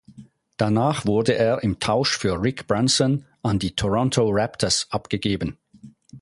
Danach 0.57 1.05
wurde 1.05 1.35
er 1.35 1.61
im 1.61 1.77
Tausch 1.77 2.17
für 2.17 2.41
Rick 2.41 2.65
Brunson 2.65 3.23
an 3.43 3.59
die 3.59 3.75
Toronto 3.75 4.27
Raptors 4.31 4.87
abgegeben. 4.89 5.59